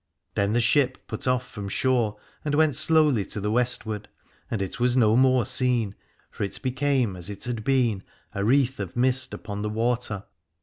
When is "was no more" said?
4.79-5.45